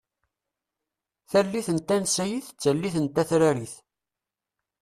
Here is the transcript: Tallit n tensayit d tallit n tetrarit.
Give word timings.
Tallit 1.31 1.67
n 1.75 1.77
tensayit 1.87 2.47
d 2.49 2.57
tallit 2.61 2.95
n 2.99 3.05
tetrarit. 3.13 3.73